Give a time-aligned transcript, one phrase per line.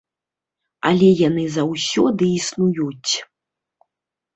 [0.93, 3.11] Але яны заўсёды існуюць.